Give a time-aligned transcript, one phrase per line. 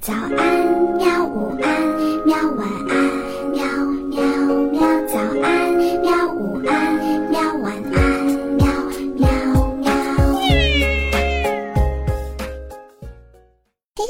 [0.00, 0.32] 早安，
[0.96, 1.26] 喵！
[1.26, 2.34] 午安，喵！
[2.52, 2.96] 晚安，
[3.50, 3.62] 喵
[4.08, 4.22] 喵
[4.70, 4.80] 喵！
[5.06, 6.34] 早安，喵！
[6.34, 7.38] 午安，喵！
[7.58, 8.24] 晚安，
[8.56, 8.64] 喵
[9.18, 9.28] 喵
[9.76, 9.92] 喵！
[13.94, 14.08] 嘿嘿，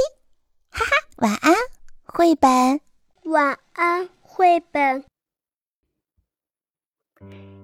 [0.70, 1.54] 哈哈，晚安，
[2.04, 2.80] 绘本。
[3.24, 5.04] 晚安，绘本。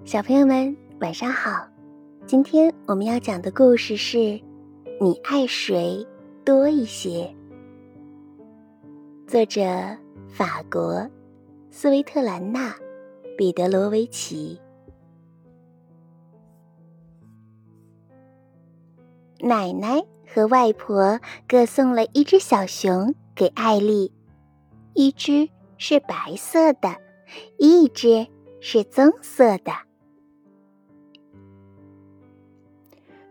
[0.05, 1.69] 小朋友们，晚上好！
[2.27, 4.19] 今天我们要讲的故事是
[5.01, 6.05] 《你爱谁
[6.45, 7.33] 多一些》。
[9.27, 9.61] 作者：
[10.29, 11.05] 法国
[11.73, 12.71] 斯维特兰娜·
[13.37, 14.61] 彼得罗维奇。
[19.41, 20.01] 奶奶
[20.33, 24.13] 和外婆各送了一只小熊给艾丽，
[24.95, 26.95] 一只是白色的，
[27.59, 28.29] 一只
[28.61, 29.73] 是棕色的。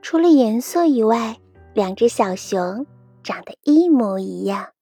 [0.02, 1.38] 除了颜色以外，
[1.73, 2.86] 两只小熊
[3.23, 4.75] 长得一模一样。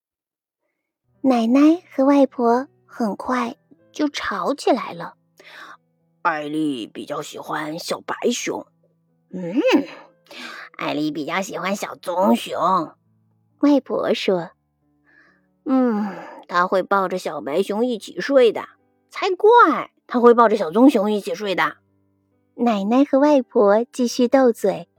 [1.26, 3.56] 奶奶和外婆很快
[3.94, 5.14] 就吵起来了。
[6.22, 8.68] 艾丽比较喜欢小白熊，
[9.32, 9.62] 嗯，
[10.78, 12.92] 艾丽比较喜欢小棕熊。
[13.60, 14.50] 外婆说
[15.64, 16.14] ：“嗯，
[16.50, 18.66] 她会抱着小白熊一起睡的，
[19.10, 19.92] 才怪！
[20.06, 21.78] 她会抱着小棕熊一起睡的。”
[22.56, 24.90] 奶奶和外婆继续斗嘴。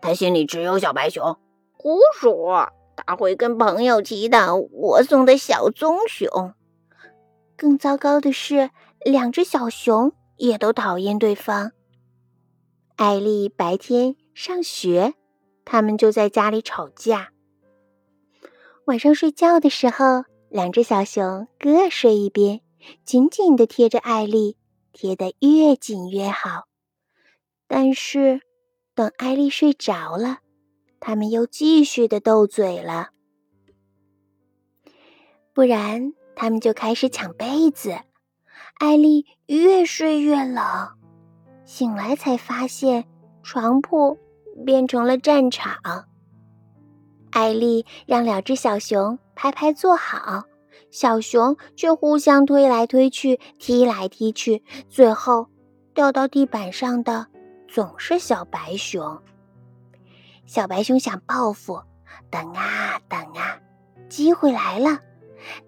[0.00, 1.38] 她心里只有小白熊，
[1.72, 2.72] 胡说。
[2.96, 6.54] 他会跟朋友提的我送的小棕熊。
[7.56, 8.70] 更糟糕的是，
[9.04, 11.72] 两只小熊也都讨厌对方。
[12.96, 15.14] 艾丽白天上学，
[15.64, 17.30] 他们就在家里吵架。
[18.86, 22.60] 晚上睡觉的时候，两只小熊各睡一边，
[23.04, 24.56] 紧紧的贴着艾丽，
[24.92, 26.64] 贴得越紧越好。
[27.68, 28.40] 但是，
[28.94, 30.38] 等艾丽睡着了。
[31.00, 33.10] 他们又继续的斗嘴了，
[35.52, 37.96] 不然他们就开始抢被子。
[38.78, 40.64] 艾丽越睡越冷，
[41.64, 43.06] 醒来才发现
[43.42, 44.18] 床铺
[44.64, 45.78] 变成了战场。
[47.30, 50.44] 艾丽让两只小熊排排坐好，
[50.90, 55.46] 小熊却互相推来推去，踢来踢去，最后
[55.94, 57.26] 掉到地板上的
[57.68, 59.22] 总是小白熊。
[60.46, 61.82] 小白熊想报复，
[62.30, 63.60] 等啊等啊，
[64.08, 65.00] 机会来了！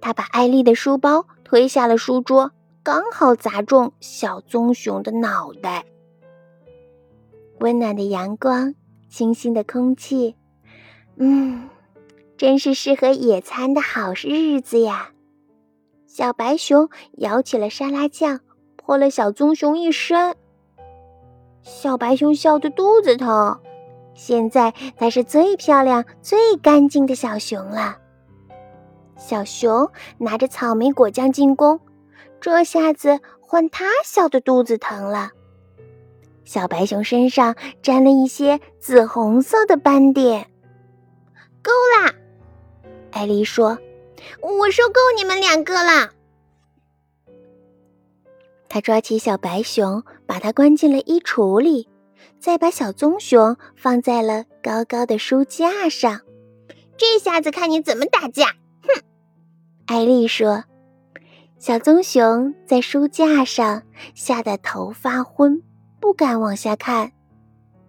[0.00, 2.52] 他把艾丽的书包推下了书桌，
[2.82, 5.84] 刚好砸中小棕熊的脑袋。
[7.60, 8.74] 温暖的阳光，
[9.08, 10.36] 清新的空气，
[11.16, 11.68] 嗯，
[12.36, 15.10] 真是适合野餐的好日子呀！
[16.06, 18.40] 小白熊舀起了沙拉酱，
[18.76, 20.36] 泼了小棕熊一身。
[21.62, 23.60] 小白熊笑得肚子疼。
[24.18, 27.96] 现在它是最漂亮、最干净的小熊了。
[29.16, 31.80] 小熊拿着草莓果酱进宫，
[32.40, 35.30] 这下子换它笑得肚子疼了。
[36.44, 40.50] 小白熊身上沾了一些紫红色的斑点。
[41.62, 42.12] 够啦！
[43.12, 43.78] 艾丽说
[44.42, 46.10] ：“我受够你们两个了。”
[48.68, 51.88] 他抓起小白熊，把它关进了衣橱里。
[52.38, 56.20] 再把小棕熊放在了高高的书架上，
[56.96, 58.46] 这下子看你怎么打架！
[58.82, 59.02] 哼，
[59.86, 60.64] 艾丽说。
[61.58, 63.82] 小棕熊在书架上
[64.14, 65.60] 吓得头发昏，
[66.00, 67.10] 不敢往下看。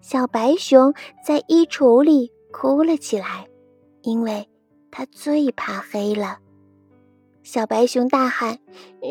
[0.01, 3.47] 小白熊在衣橱里哭了起来，
[4.01, 4.49] 因为
[4.89, 6.39] 它最怕黑了。
[7.43, 8.57] 小白熊大喊：“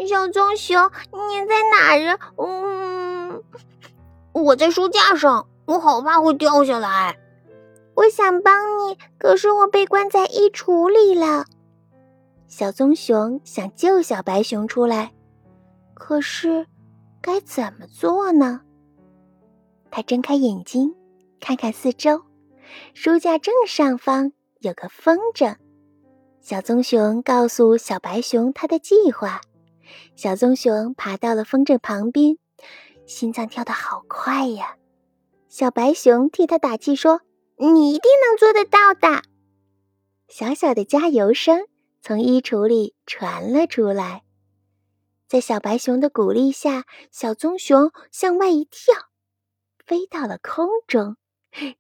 [0.09, 3.43] 小棕熊，你在哪儿啊？”嗯。
[4.43, 7.19] 我在书架上，我好怕会掉下来。
[7.95, 11.47] 我想帮你，可是我被关在衣橱里了。
[12.47, 15.13] 小棕熊想救小白熊出来，
[15.95, 16.67] 可是
[17.21, 18.61] 该怎么做呢？
[19.91, 20.95] 他睁开眼睛，
[21.41, 22.23] 看看四周，
[22.95, 25.57] 书架正上方有个风筝。
[26.41, 29.41] 小棕熊告诉小白熊他的计划。
[30.15, 32.39] 小棕熊爬到了风筝旁边。
[33.09, 34.77] 心脏跳得好快呀！
[35.49, 37.23] 小白熊替他打气说
[37.57, 39.23] ：“你一定能做得到的。”
[40.29, 41.67] 小小的加油声
[42.03, 44.25] 从衣橱里传了出来。
[45.27, 48.95] 在小白熊的鼓励下，小棕熊向外一跳，
[49.87, 51.17] 飞到了空中，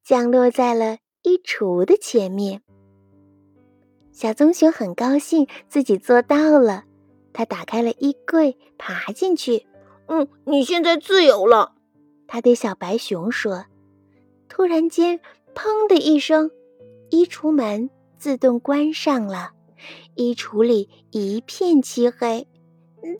[0.03, 2.63] 降落在了衣橱的前面。
[4.13, 6.85] 小棕熊很高兴自己做到了，
[7.35, 9.67] 他打开了衣柜，爬进去。
[10.09, 11.75] 嗯，你现在自由了，
[12.27, 13.67] 他对小白熊说。
[14.49, 15.21] 突然间，
[15.55, 16.51] 砰的一声，
[17.11, 19.53] 衣橱门自动关上了，
[20.15, 22.49] 衣橱里一片漆黑。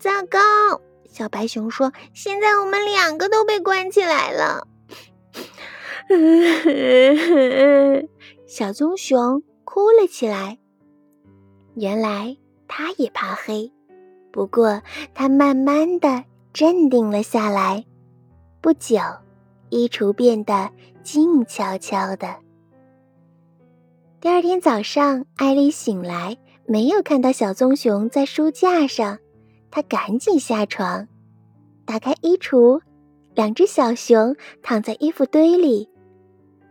[0.01, 0.81] 糟糕！
[1.07, 4.67] 小白熊说：“现在我们两个都被关起来了。
[8.47, 10.59] ”小棕熊哭了起来。
[11.75, 12.37] 原来
[12.67, 13.73] 它也怕黑，
[14.33, 14.83] 不过
[15.15, 17.85] 它慢慢的镇定了下来。
[18.61, 18.99] 不久，
[19.71, 20.71] 衣橱变得
[21.03, 22.37] 静悄悄的。
[24.21, 26.37] 第二天早上，艾丽醒来，
[26.67, 29.19] 没有看到小棕熊在书架上。
[29.71, 31.07] 她赶紧下床，
[31.85, 32.81] 打开衣橱，
[33.35, 35.89] 两只小熊躺在衣服堆里，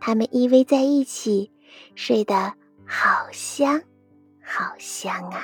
[0.00, 1.50] 它们依偎在一起，
[1.94, 2.52] 睡得
[2.84, 3.80] 好香，
[4.42, 5.42] 好香啊！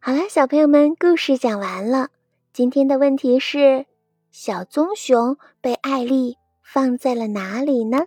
[0.00, 2.10] 好了，小朋友们，故事讲完了。
[2.52, 3.84] 今天的问题是：
[4.30, 8.06] 小棕熊被艾丽放在了哪里呢？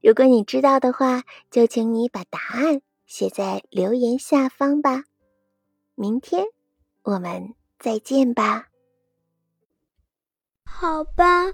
[0.00, 5.02] 如果你知道的话，就请你把答案写在留言下方吧。
[5.96, 6.44] 明天
[7.02, 8.68] 我们再见吧。
[10.64, 11.52] 好吧，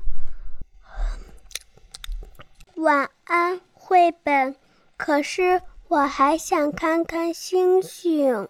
[2.77, 4.55] 晚安，绘本。
[4.99, 8.47] 可是我还想看看星星。